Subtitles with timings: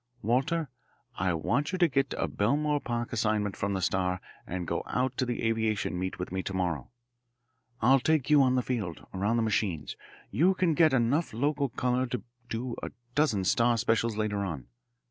[0.23, 0.67] Walter,
[1.19, 5.15] I want you to get a Belmore Park assignment from the Star and go out
[5.17, 6.89] to the aviation meet with me to morrow.
[7.81, 9.95] I'll take you on the field, around the machines
[10.31, 14.65] you can get enough local colour to do a dozen Star specials later on.